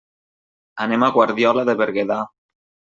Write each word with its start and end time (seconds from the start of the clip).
Anem 0.87 1.07
a 1.09 1.11
Guardiola 1.19 1.69
de 1.71 1.79
Berguedà. 1.85 2.23